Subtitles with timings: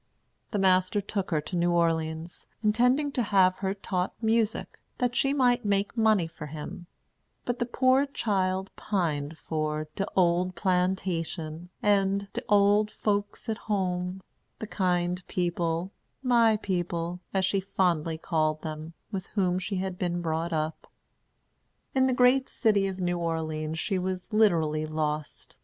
[0.49, 5.31] The master took her to New Orleans, intending to have her taught music, that she
[5.31, 6.87] might make money for him;
[7.45, 14.23] but the poor child pined for "de ole plantation" and "de ole folks at home,"
[14.57, 15.91] the kind people
[16.23, 20.91] "my people," as she fondly called them with whom she had been brought up.
[21.93, 25.55] In the great city of New Orleans she was literally lost.